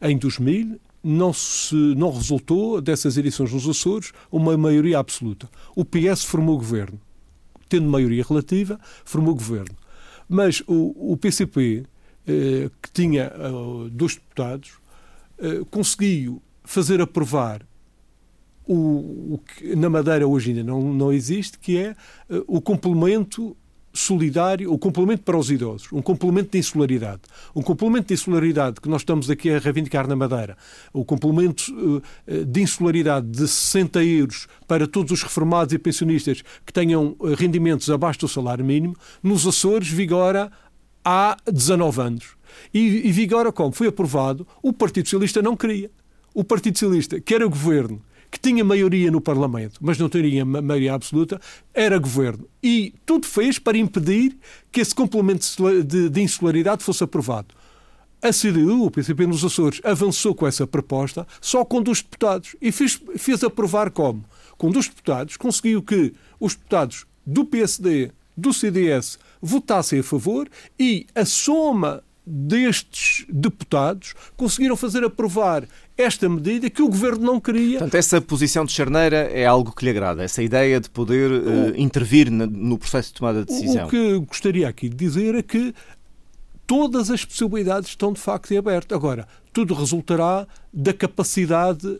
[0.01, 5.49] eh, em 2000 não, se, não resultou dessas eleições nos Açores uma maioria absoluta.
[5.73, 6.99] O PS formou governo.
[7.69, 9.77] Tendo maioria relativa, formou governo.
[10.27, 11.85] Mas o, o PCP,
[12.27, 13.31] eh, que tinha
[13.91, 14.78] dois deputados,
[15.41, 17.65] eh, conseguiu fazer aprovar
[18.67, 21.95] o, o, que na Madeira hoje ainda não, não existe, que é
[22.29, 23.57] uh, o complemento
[23.91, 27.21] solidário, o complemento para os idosos, um complemento de insularidade.
[27.55, 30.55] Um complemento de insularidade que nós estamos aqui a reivindicar na Madeira,
[30.93, 36.71] o complemento uh, de insularidade de 60 euros para todos os reformados e pensionistas que
[36.71, 40.51] tenham rendimentos abaixo do salário mínimo, nos Açores vigora
[41.09, 42.25] há 19 anos.
[42.71, 43.71] E, e vigora como?
[43.71, 45.89] Foi aprovado, o Partido Socialista não queria.
[46.35, 50.45] O Partido Socialista, que era o governo, que tinha maioria no Parlamento, mas não teria
[50.45, 51.41] maioria absoluta,
[51.73, 52.47] era governo.
[52.61, 54.37] E tudo fez para impedir
[54.71, 55.47] que esse complemento
[55.83, 57.55] de, de insularidade fosse aprovado.
[58.21, 62.71] A CDU, o PCP nos Açores, avançou com essa proposta só com dois deputados e
[62.71, 64.23] fez, fez aprovar como?
[64.57, 70.49] Com dois deputados, conseguiu que os deputados do PSD, do CDS, votassem a favor
[70.79, 77.79] e a soma destes deputados conseguiram fazer aprovar esta medida que o governo não queria.
[77.79, 81.75] Portanto, essa posição de Charneira é algo que lhe agrada, essa ideia de poder uh,
[81.75, 83.87] intervir no processo de tomada de decisão.
[83.87, 85.73] O que gostaria aqui de dizer é que
[86.67, 88.93] todas as possibilidades estão de facto em aberto.
[88.93, 91.99] Agora, tudo resultará da capacidade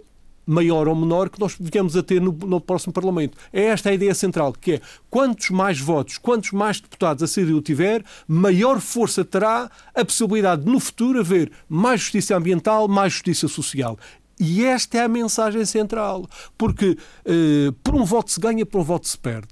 [0.49, 3.37] maior ou menor que nós venhamos a ter no, no, próximo Parlamento.
[3.53, 7.61] É esta a ideia central, que é quantos mais votos, quantos mais deputados a CDU
[7.61, 13.47] tiver, maior força terá a possibilidade de, no futuro, haver mais justiça ambiental, mais justiça
[13.47, 13.97] social.
[14.39, 18.83] E esta é a mensagem central, porque eh, por um voto se ganha, por um
[18.83, 19.49] voto se perde.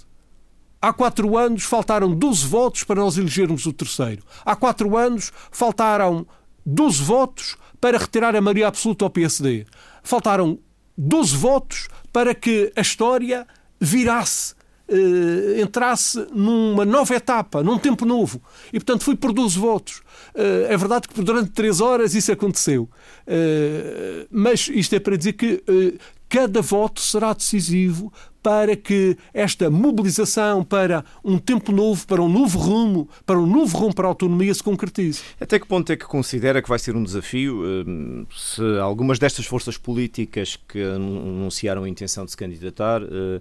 [0.81, 4.23] Há quatro anos faltaram 12 votos para nós elegermos o terceiro.
[4.45, 6.25] Há quatro anos faltaram
[6.65, 9.65] 12 votos para retirar a maioria absoluta ao PSD.
[10.01, 10.57] Faltaram
[10.97, 13.45] 12 votos para que a história
[13.79, 14.55] virasse,
[14.89, 18.41] eh, entrasse numa nova etapa, num tempo novo.
[18.69, 20.01] E, portanto, foi por 12 votos.
[20.33, 22.89] Eh, é verdade que durante 3 horas isso aconteceu.
[23.25, 25.97] Eh, mas isto é para dizer que eh,
[26.29, 28.11] cada voto será decisivo
[28.41, 33.77] para que esta mobilização para um tempo novo, para um novo rumo, para um novo
[33.77, 35.21] rumo para a autonomia se concretize.
[35.39, 39.45] Até que ponto é que considera que vai ser um desafio hum, se algumas destas
[39.45, 43.39] forças políticas que anunciaram a intenção de se candidatar hum,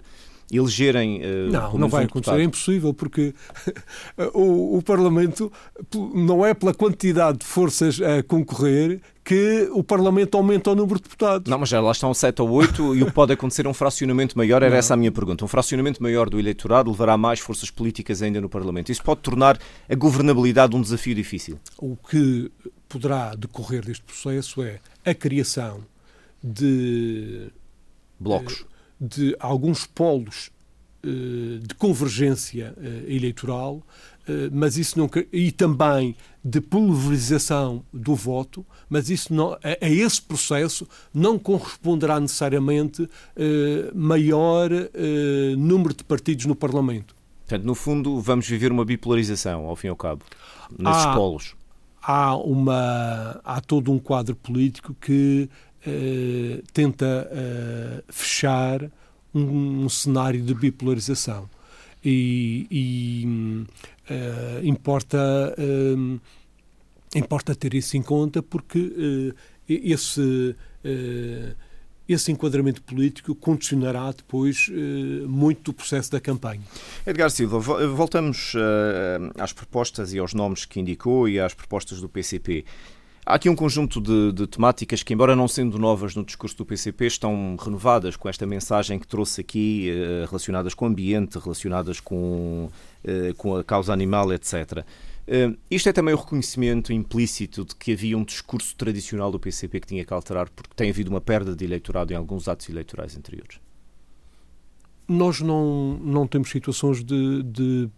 [0.51, 1.21] elegerem.
[1.21, 2.39] Uh, não, não vai acontecer, deputado.
[2.39, 3.33] é impossível, porque
[4.33, 5.51] o, o, Parlamento
[6.13, 11.03] não é pela quantidade de forças a concorrer que o Parlamento aumenta o número de
[11.03, 11.51] deputados.
[11.51, 13.73] Não, mas já lá estão 7 ou 8 e o que pode acontecer é um
[13.73, 14.77] fracionamento maior, era não.
[14.77, 15.43] essa a minha pergunta.
[15.43, 18.89] Um fracionamento maior do eleitorado levará mais forças políticas ainda no Parlamento.
[18.89, 19.59] Isso pode tornar
[19.89, 21.59] a governabilidade um desafio difícil.
[21.77, 22.49] O que
[22.87, 25.81] poderá decorrer deste processo é a criação
[26.41, 27.49] de
[28.17, 28.65] blocos
[28.97, 30.51] de alguns polos
[31.03, 34.16] eh, de convergência eh, eleitoral, eh,
[34.51, 40.21] mas isso não e também de pulverização do voto, mas isso não, a, a esse
[40.21, 43.09] processo não corresponderá necessariamente
[43.93, 44.69] maior
[45.57, 47.15] número de partidos no Parlamento.
[47.45, 50.23] Portanto, no fundo, vamos viver uma bipolarização, ao fim e ao cabo,
[50.77, 51.55] nesses há, polos.
[52.01, 55.49] Há, uma, há todo um quadro político que
[55.89, 58.91] eh, tenta uh, fechar
[59.33, 61.49] um, um, cenário de bipolarização.
[62.09, 63.25] E, e
[64.09, 65.53] uh, importa,
[67.13, 69.33] importa ter isso em conta porque
[69.67, 70.55] esse
[72.07, 74.71] esse enquadramento político condicionará depois
[75.27, 76.61] muito do processo da campanha.
[77.05, 78.53] Edgar Silva, voltamos
[79.37, 82.63] às propostas e aos nomes que indicou e às propostas do PCP.
[83.29, 86.65] Há aqui um conjunto de, de, temáticas que, embora não sendo novas no discurso do
[86.65, 91.99] PCP, estão renovadas com esta mensagem que trouxe aqui, eh, relacionadas com o ambiente, relacionadas
[91.99, 92.69] com,
[93.03, 94.85] eh, com a causa animal, etc.
[95.27, 99.81] Eh, isto é também o reconhecimento implícito de que havia um discurso tradicional do PCP
[99.81, 103.17] que tinha que alterar, porque tem havido uma perda de eleitorado em alguns atos eleitorais
[103.17, 103.59] anteriores.
[105.05, 107.89] Nós não, não temos situações de, de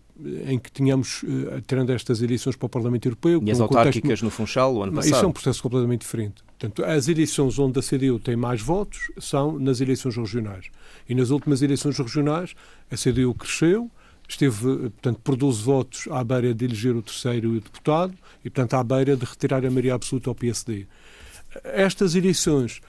[0.46, 3.42] em que tínhamos, uh, tirando estas eleições para o Parlamento Europeu...
[3.44, 4.24] E as autárquicas contexto...
[4.24, 5.14] no Funchal, o ano passado?
[5.14, 6.44] Isso é um processo completamente diferente.
[6.58, 10.66] Portanto, as eleições onde a CDU tem mais votos são nas eleições regionais.
[11.08, 12.54] E nas últimas eleições regionais,
[12.92, 13.90] a CDU cresceu,
[14.28, 18.84] esteve, portanto, por 12 votos à beira de eleger o terceiro deputado e, portanto, à
[18.84, 20.86] beira de retirar a maioria absoluta ao PSD.
[21.64, 22.80] Estas eleições,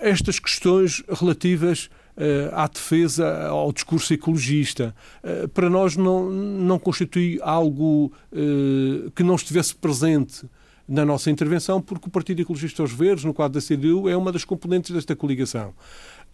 [0.00, 1.88] estas questões relativas
[2.52, 4.94] à defesa, ao discurso ecologista.
[5.22, 10.46] Uh, para nós não, não constitui algo uh, que não estivesse presente
[10.86, 14.44] na nossa intervenção, porque o Partido Ecologistas Verdes, no quadro da CDU, é uma das
[14.44, 15.72] componentes desta coligação.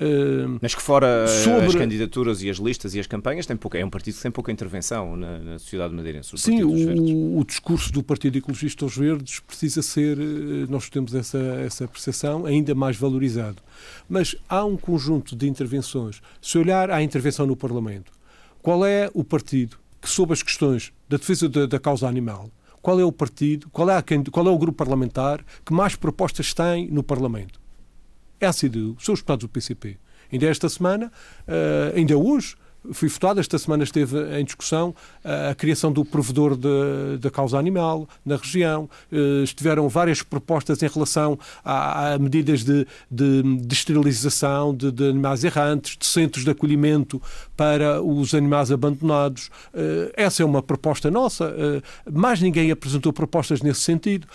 [0.01, 1.67] Uh, Mas que fora sobre...
[1.67, 4.31] as candidaturas e as listas e as campanhas, tem pouca, é um partido que tem
[4.31, 6.37] pouca intervenção na, na sociedade madeirense.
[6.39, 11.39] Sim, o, o, discurso do Partido Ecologista aos Verdes precisa ser, eh, nós temos essa,
[11.39, 13.59] essa percepção, ainda mais valorizado.
[14.09, 16.23] Mas há um conjunto de intervenções.
[16.41, 18.11] Se olhar à intervenção no Parlamento,
[18.63, 22.99] qual é o partido que, sob as questões da defesa da, da causa animal, qual
[22.99, 26.91] é o partido, qual é, a, qual é o grupo parlamentar que mais propostas tem
[26.91, 27.60] no Parlamento?
[28.41, 29.99] É a CDU, são os deputados do PCP.
[30.33, 31.13] Ainda esta semana,
[31.47, 32.57] uh, ainda hoje,
[32.93, 36.57] foi votado, esta semana esteve em discussão a criação do provedor
[37.19, 38.89] da causa animal na região.
[39.13, 45.09] Eh, estiveram várias propostas em relação a, a medidas de, de, de esterilização de, de,
[45.11, 47.21] animais errantes, de centros de acolhimento
[47.57, 49.51] para os animais abandonados.
[49.75, 51.55] Eh, essa é uma proposta nossa.
[51.57, 54.27] Eh, mais ninguém apresentou propostas nesse sentido.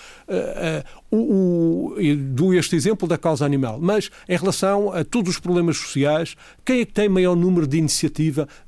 [1.12, 5.78] O, o, dou este exemplo da causa animal, mas em relação a todos os problemas
[5.78, 7.78] sociais, quem é que tem maior número de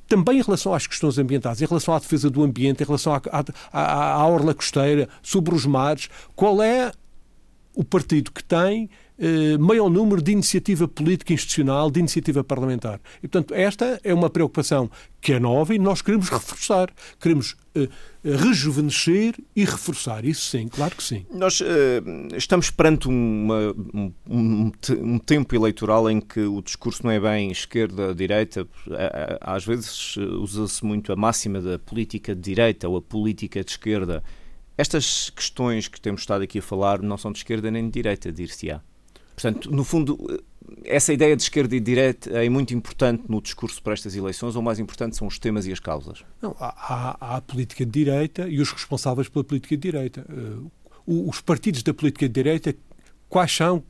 [0.08, 3.22] também em relação às questões ambientais, em relação à defesa do ambiente, em relação à,
[3.72, 6.92] à, à orla costeira, sobre os mares, qual é
[7.76, 13.00] o partido que tem eh, maior número de iniciativa política institucional, de iniciativa parlamentar.
[13.18, 16.94] E, portanto, esta é uma preocupação que é nova e nós queremos reforçar.
[17.20, 17.90] Queremos eh,
[18.24, 20.24] rejuvenescer e reforçar.
[20.24, 21.26] Isso sim, claro que sim.
[21.34, 22.04] Nós eh,
[22.36, 27.52] estamos perante uma, um, um, um, tempo eleitoral em que o discurso não é bem
[27.52, 28.68] esquerda-direita.
[29.42, 34.24] Às vezes usa-se muito a máxima da política de direita ou a política de esquerda.
[34.78, 38.32] Estas questões que temos estado aqui a falar não são de esquerda nem de direita,
[38.32, 38.80] dir-se-á.
[39.40, 40.18] Portanto, no fundo,
[40.84, 44.56] essa ideia de esquerda e de direita é muito importante no discurso para estas eleições,
[44.56, 46.26] ou mais importante são os temas e as causas?
[46.42, 50.26] Não, há, há, a política de direita e os responsáveis pela política de direita.
[50.28, 52.76] Uh, os partidos da política de direita,
[53.30, 53.84] quais são?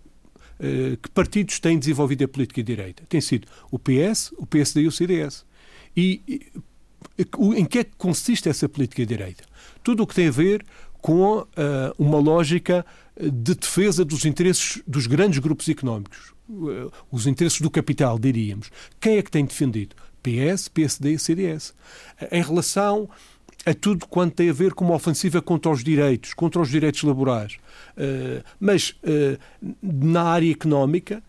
[0.60, 3.04] Uh, que partidos têm desenvolvido a política de direita?
[3.08, 5.46] Tem sido o PS, o PSD e o CDS.
[5.96, 6.52] E, e
[7.56, 9.46] em que é que consiste essa política de direita?
[9.82, 10.66] Tudo o que tem a ver
[11.08, 11.46] com uh,
[11.98, 12.86] uma lógica
[13.18, 18.70] de defesa dos interesses dos grandes grupos económicos, uh, os interesses do capital, diríamos.
[19.00, 19.96] Quem é que tem defendido?
[20.22, 21.74] PS, PSD e CDS.
[22.30, 23.10] Em relação
[23.66, 27.02] a tudo quanto tem a ver com uma ofensiva contra os direitos, contra os direitos
[27.04, 27.54] laborais.
[27.94, 28.94] Uh, mas
[29.82, 31.27] na área económica, uh,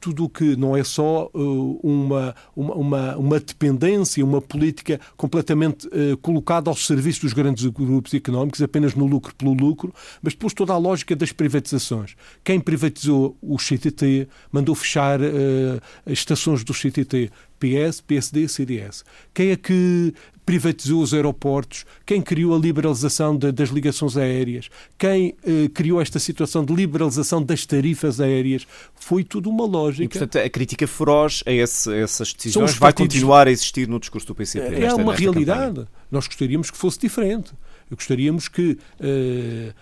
[0.00, 6.16] tudo o que não é só uh, uma, uma, uma dependência, uma política completamente uh,
[6.18, 10.72] colocada ao serviço dos grandes grupos económicos, apenas no lucro pelo lucro, mas depois toda
[10.72, 12.14] a lógica das privatizações.
[12.44, 15.20] Quem privatizou o CTT mandou fechar
[16.06, 17.30] as estações do CTT.
[17.60, 19.04] PS, PSD, CDS.
[19.34, 20.14] Quem é que
[20.46, 24.68] privatizou os aeroportos, quem criou a liberalização de, das ligações aéreas,
[24.98, 30.02] quem eh, criou esta situação de liberalização das tarifas aéreas, foi tudo uma lógica.
[30.02, 33.14] E, portanto, a crítica feroz a, esse, a essas decisões vai partidos...
[33.14, 34.74] continuar a existir no discurso do PCP.
[34.74, 35.68] É nesta, uma realidade.
[35.68, 35.88] Campanha.
[36.10, 37.52] Nós gostaríamos que fosse diferente.
[37.88, 38.76] Gostaríamos que.
[38.98, 39.72] Uh,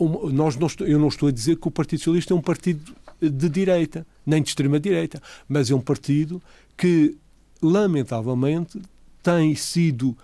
[0.00, 2.94] um, nós não, eu não estou a dizer que o Partido Socialista é um partido
[3.20, 6.42] de direita, nem de extrema-direita, mas é um partido
[6.76, 7.16] que,
[7.62, 8.80] lamentavelmente,
[9.22, 10.16] tem sido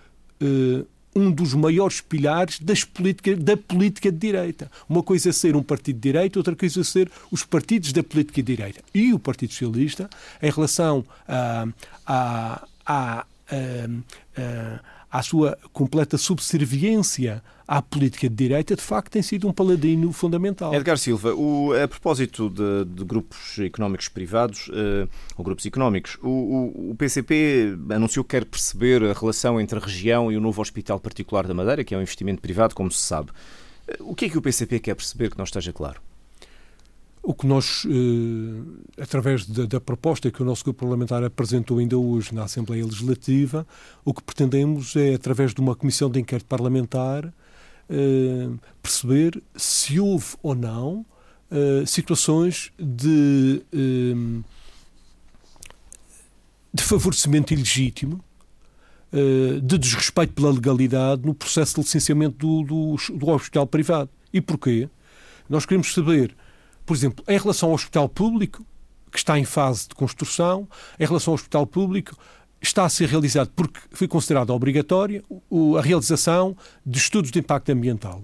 [0.42, 4.70] uh, um dos maiores pilares das política, da política de direita.
[4.88, 8.02] Uma coisa é ser um partido de direita, outra coisa é ser os partidos da
[8.02, 8.80] política de direita.
[8.94, 10.08] E o Partido Socialista,
[10.40, 11.66] em relação a,
[12.06, 13.26] a, a,
[14.36, 20.12] a à sua completa subserviência à política de direita, de facto tem sido um paladino
[20.12, 20.74] fundamental.
[20.74, 26.28] Edgar Silva, o, a propósito de, de, grupos económicos privados, uh, ou grupos económicos, o,
[26.28, 30.60] o, o, PCP anunciou que quer perceber a relação entre a região e o novo
[30.60, 33.30] Hospital Particular da Madeira, que é um investimento privado, como se sabe.
[34.00, 36.00] Uh, o que é que o PCP quer perceber que não esteja claro?
[37.30, 41.96] O que nós, eh, através da, da, proposta que o nosso grupo parlamentar apresentou ainda
[41.96, 43.64] hoje na Assembleia Legislativa,
[44.04, 47.32] o que pretendemos é, através de uma comissão de inquérito parlamentar,
[47.88, 48.48] eh,
[48.82, 51.06] perceber se houve ou não
[51.52, 53.62] eh, situações de,
[56.74, 58.24] de favorecimento ilegítimo,
[59.62, 64.10] de desrespeito pela legalidade no processo de licenciamento do, do, do hospital privado.
[64.32, 64.88] E porquê?
[65.48, 66.34] Nós queremos saber
[66.84, 68.64] por exemplo, em relação ao hospital público,
[69.10, 72.16] que está em fase de construção, em relação ao hospital público,
[72.60, 75.22] está a ser realizado, porque foi considerada obrigatória,
[75.78, 78.22] a realização de estudos de impacto ambiental.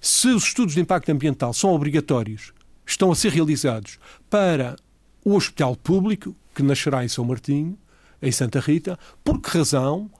[0.00, 2.52] Se os estudos de impacto ambiental são obrigatórios,
[2.86, 4.76] estão a ser realizados para
[5.24, 7.78] o hospital público, que nascerá em São Martinho,
[8.20, 10.10] em Santa Rita, por que razão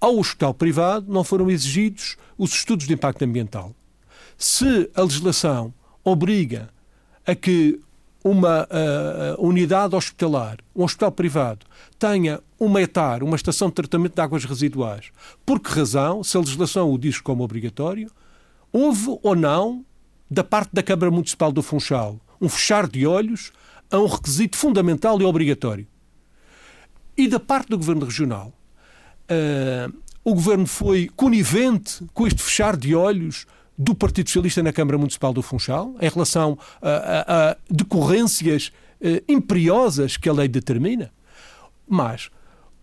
[0.00, 3.74] ao hospital privado não foram exigidos os estudos de impacto ambiental?
[4.36, 5.72] se a legislação
[6.04, 6.68] obriga
[7.26, 7.80] a que
[8.22, 11.64] uma uh, unidade hospitalar, um hospital privado,
[11.98, 15.12] tenha uma etar, uma estação de tratamento de águas residuais,
[15.44, 18.10] por que razão, se a legislação o diz como obrigatório,
[18.72, 19.84] houve ou não,
[20.28, 23.52] da parte da Câmara Municipal do Funchal, um fechar de olhos
[23.90, 25.86] a um requisito fundamental e obrigatório.
[27.16, 28.52] E da parte do Governo Regional,
[29.30, 33.46] uh, o Governo foi conivente com este fechar de olhos
[33.78, 39.22] do Partido Socialista na Câmara Municipal do Funchal, em relação a, a, a decorrências uh,
[39.28, 41.10] imperiosas que a lei determina.
[41.88, 42.30] Mas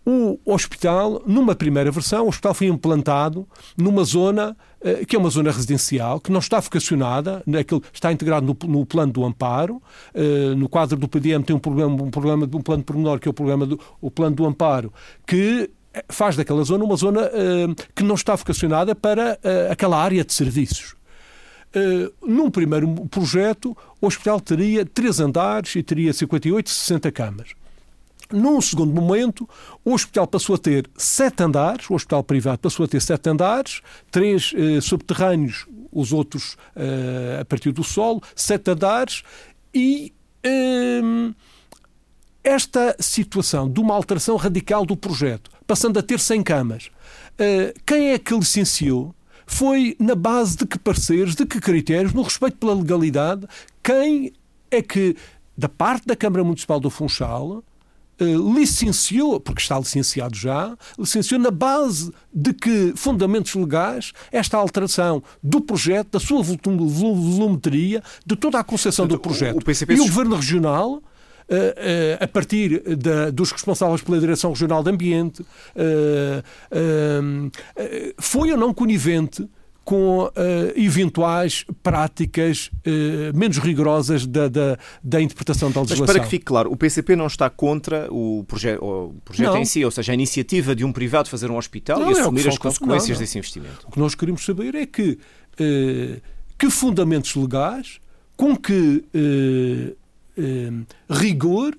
[0.06, 5.30] o hospital, numa primeira versão, o hospital foi implantado numa zona uh, que é uma
[5.30, 9.82] zona residencial, que não está vocacionada, naquele, está integrado no, no plano do amparo.
[10.14, 13.34] Uh, no quadro do PDM tem um problema, um um plano pormenor, que é o,
[13.34, 14.92] problema do, o plano do amparo,
[15.26, 15.70] que
[16.08, 20.32] faz daquela zona uma zona uh, que não está vocacionada para uh, aquela área de
[20.32, 20.94] serviços.
[21.74, 27.50] Uh, num primeiro projeto, o hospital teria três andares e teria 58, 60 camas.
[28.32, 29.48] Num segundo momento,
[29.84, 33.82] o hospital passou a ter sete andares, o hospital privado passou a ter sete andares,
[34.10, 36.56] três subterrâneos, os outros
[37.38, 39.22] a partir do solo, sete andares,
[39.74, 40.12] e
[42.44, 46.90] esta situação de uma alteração radical do projeto passando a ter 100 camas.
[47.34, 49.14] Uh, quem é que licenciou?
[49.46, 53.46] Foi na base de que pareceres, de que critérios, no respeito pela legalidade,
[53.82, 54.32] quem
[54.70, 55.16] é que,
[55.56, 57.62] da parte da Câmara Municipal do Funchal,
[58.16, 65.20] Uh, licenciou, porque está licenciado já, licenciou na base de que fundamentos legais esta alteração
[65.42, 69.56] do projeto, da sua volumetria, de toda a concepção do projeto.
[69.56, 69.94] O PCP...
[69.94, 71.13] E o Governo Regional eh, eh,
[72.20, 75.44] a partir da, dos responsáveis pela Direção Regional de Ambiente,
[75.76, 76.42] eh,
[78.18, 79.46] foi ou não conivente
[79.84, 80.30] com uh,
[80.74, 86.06] eventuais práticas uh, menos rigorosas da, da, da, interpretação da legislação.
[86.06, 89.64] Mas para que fique claro, o PCP não está contra o, proje o projeto em
[89.66, 92.48] si, ou seja, a iniciativa de um privado fazer um hospital não, e é assumir
[92.48, 93.86] as consequências não, desse investimento.
[93.86, 95.18] O que nós queremos saber é que,
[95.60, 96.20] uh,
[96.58, 98.00] que fundamentos legais,
[98.36, 99.04] com que
[101.08, 101.76] rigor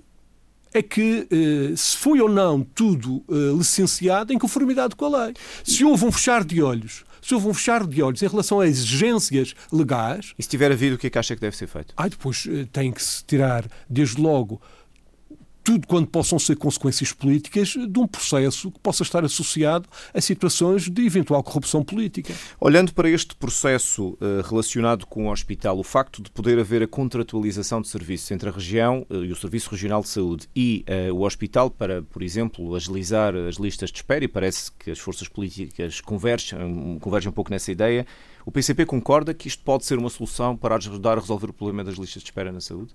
[0.75, 5.33] é que eh, se foi ou não tudo eh, licenciado em conformidade com a lei.
[5.63, 8.67] Se houve um fechar de olhos, se houve um fechar de olhos em relação a
[8.67, 10.33] exigências legais.
[10.37, 11.93] E se tiver havido, o que é que acha que deve ser feito?
[11.95, 14.61] Ah, depois eh, tem que se tirar, desde logo,
[15.65, 20.87] tudo quando possam ser consequências políticas de um processo que possa estar associado a situações
[20.87, 22.35] de eventual corrupção política.
[22.61, 26.87] Olhando para este processo uh, relacionado com o hospital, o facto de poder haver a
[26.87, 31.15] contratualização de serviços entre a região uh, e o Serviço Regional de Saúde e uh,
[31.15, 35.27] o hospital para, por exemplo, agilizar as listas de espera, e parece que as forças
[35.27, 38.05] políticas convergem, convergem um pouco nessa ideia,
[38.45, 41.83] o PCP concorda que isto pode ser uma solução para ajudar a resolver o problema
[41.83, 42.93] das listas de espera na saúde?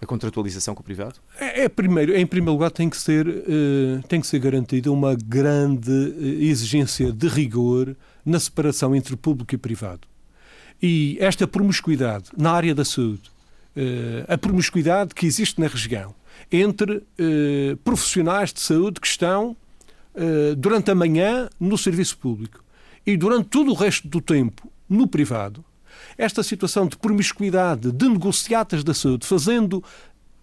[0.00, 1.14] A contratualização com o privado?
[1.40, 5.14] É, é primeiro, em primeiro lugar, tem que ser, uh, tem que ser garantida uma
[5.14, 10.06] grande uh, exigência de rigor na separação entre público e privado.
[10.82, 13.30] E esta promiscuidade na área da saúde,
[13.74, 16.14] uh, a promiscuidade que existe na região
[16.52, 17.02] entre
[17.82, 19.56] profissionais de saúde que estão
[20.56, 22.62] durante a manhã no serviço público
[23.04, 25.64] e durante todo o resto do tempo no privado,
[26.16, 29.82] esta situação de promiscuidade, de negociatas da saúde, fazendo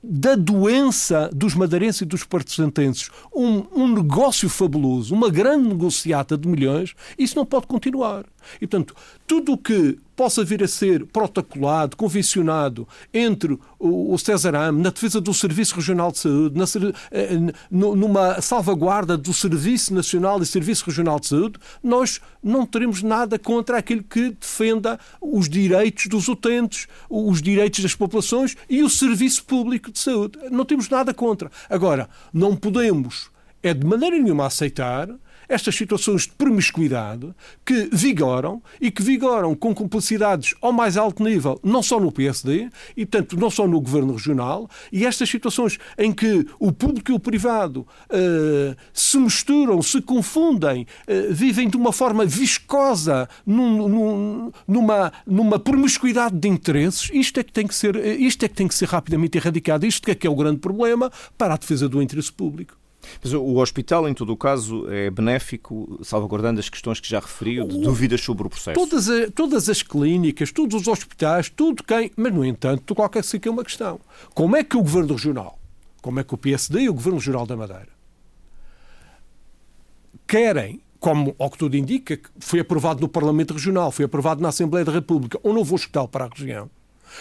[0.03, 6.45] da doença dos madeirenses e dos portugueses um, um negócio fabuloso, uma grande negociata de
[6.47, 8.26] milhões, isso não pode continuar.
[8.61, 8.95] E, portanto,
[9.27, 15.19] tudo o que possa vir a ser protocolado, convencionado entre o, César Am na defesa
[15.19, 16.55] do Serviço Regional de Saúde,
[17.11, 17.29] eh,
[17.71, 23.77] numa salvaguarda do Serviço Nacional e Serviço Regional de Saúde, nós não teremos nada contra
[23.77, 29.91] aquilo que defenda os direitos dos utentes, os direitos das populações e o serviço público
[29.91, 30.37] de saúde.
[30.51, 31.51] Não temos nada contra.
[31.69, 33.29] Agora, não podemos,
[33.61, 35.09] é de maneira nenhuma aceitar
[35.47, 37.33] estas situações de promiscuidade
[37.65, 42.69] que vigoram e que vigoram com complicidades ao mais alto nível, não só no PSD,
[42.95, 47.13] e portanto não só no governo regional, e estas situações em que o público e
[47.13, 54.51] o privado uh, se misturam, se confundem, uh, vivem de uma forma viscosa num, num,
[54.67, 58.67] numa, numa promiscuidade de interesses, isto é que tem que ser, isto é que tem
[58.67, 59.85] que ser rapidamente erradicado.
[59.85, 62.82] Isto é que é o grande problema para a defesa do interesse público.
[63.22, 67.68] Mas o hospital, em todo o caso, é benéfico, salvaguardando as questões que já referiu,
[67.68, 68.80] de dúvidas sobre o processo.
[68.80, 72.12] Todas, a, todas as clínicas, todos os hospitais, tudo quem.
[72.16, 73.99] Mas, no entanto, qualquer que é uma questão.
[74.34, 75.60] Como é que o Governo Regional,
[76.01, 77.89] como é que o PSD e o Governo Regional da Madeira
[80.28, 84.86] querem como ao que tudo indica, foi aprovado no Parlamento Regional, foi aprovado na Assembleia
[84.86, 86.70] da República, um novo hospital para a região.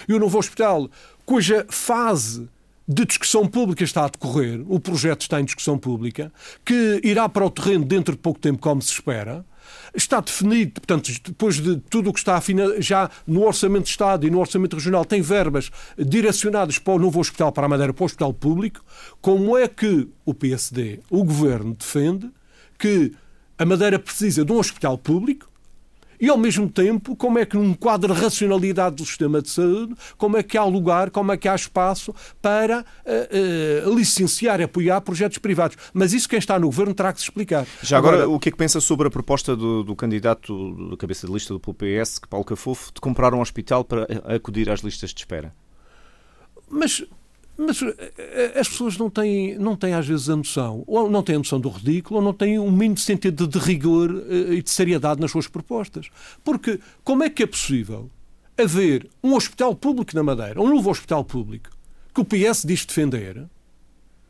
[0.08, 0.88] E o novo hospital,
[1.26, 2.48] cuja fase
[2.86, 6.32] de discussão pública está a decorrer, o projeto está em discussão pública,
[6.64, 9.44] que irá para o terreno dentro de pouco tempo, como se espera.
[9.94, 12.42] Está definido, portanto, depois de tudo o que está
[12.78, 17.20] já no Orçamento de Estado e no Orçamento Regional, tem verbas direcionadas para o novo
[17.20, 18.84] hospital para a Madeira, para o hospital público.
[19.20, 22.30] Como é que o PSD, o Governo, defende
[22.78, 23.12] que
[23.56, 25.51] a Madeira precisa de um hospital público
[26.22, 29.92] e, ao mesmo tempo, como é que num quadro de racionalidade do sistema de saúde,
[30.16, 34.62] como é que há lugar, como é que há espaço para uh, uh, licenciar e
[34.62, 35.76] apoiar projetos privados.
[35.92, 37.66] Mas isso quem está no governo terá que se explicar.
[37.82, 40.96] Já agora, agora o que é que pensa sobre a proposta do, do candidato da
[40.96, 45.10] cabeça de lista do PS, Paulo Cafofo, de comprar um hospital para acudir às listas
[45.12, 45.52] de espera?
[46.70, 47.04] Mas
[47.56, 51.22] mas eh, eh, as pessoas não têm, não têm às vezes a noção, ou não
[51.22, 54.62] têm a noção do ridículo, ou não têm um mínimo sentido de rigor eh, e
[54.62, 56.08] de seriedade nas suas propostas.
[56.42, 58.10] Porque como é que é possível
[58.58, 61.70] haver um hospital público na Madeira, um novo hospital público,
[62.14, 63.46] que o PS diz defender,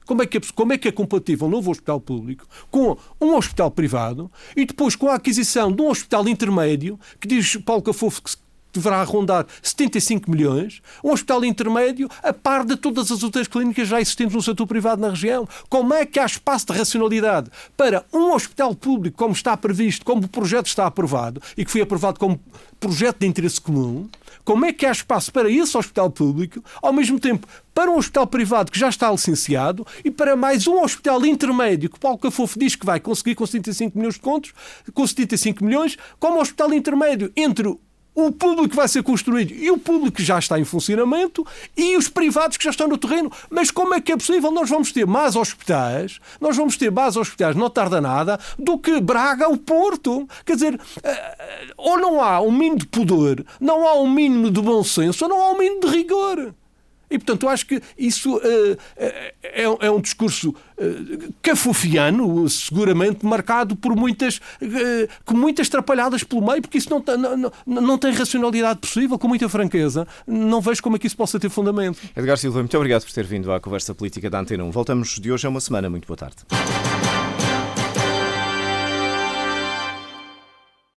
[0.07, 3.37] como é, que é, como é que é compatível um novo hospital público com um
[3.37, 8.23] hospital privado e depois com a aquisição de um hospital intermédio que diz Paulo Cafofo
[8.23, 8.31] que
[8.73, 14.01] deverá rondar 75 milhões, um hospital intermédio a par de todas as outras clínicas já
[14.01, 15.47] existentes no setor privado na região.
[15.69, 20.25] Como é que há espaço de racionalidade para um hospital público, como está previsto, como
[20.25, 22.41] o projeto está aprovado e que foi aprovado como
[22.81, 24.09] projeto de interesse comum,
[24.45, 28.27] como é que há espaço para esse hospital público, ao mesmo tempo para um hospital
[28.27, 32.75] privado que já está licenciado e para mais um hospital intermédio que Paulo Cafofo diz
[32.75, 34.53] que vai conseguir com 75 milhões de contos,
[34.93, 37.79] com 75 milhões, como hospital intermédio entre
[38.15, 41.47] o público vai ser construído e o público que já está em funcionamento
[41.77, 43.33] e os privados que já estão no terreno.
[43.49, 44.51] Mas como é que é possível?
[44.51, 49.01] Nós vamos ter mais hospitais, nós vamos ter mais hospitais, não tarda nada, do que
[49.01, 50.29] Braga ou Porto.
[50.45, 51.37] Quer dizer, eh,
[51.77, 55.31] ou não há um mínimo de pudor, não há um mínimo de bom senso, ou
[55.31, 56.55] não há um mínimo de rigor.
[57.13, 63.77] E, portanto, eu acho que isso uh, é, é, um discurso uh, cafofiano, seguramente marcado
[63.77, 67.05] por muitas, uh, com muitas trapalhadas pelo meio, porque isso não,
[67.39, 70.07] não, não tem racionalidade possível, com muita franqueza.
[70.27, 71.99] Não vejo como é que isso possa ter fundamento.
[72.17, 74.71] Edgar Silva, muito obrigado por ter vindo à conversa política da Antena 1.
[74.71, 75.91] Voltamos de hoje a uma semana.
[75.91, 76.37] Muito boa tarde.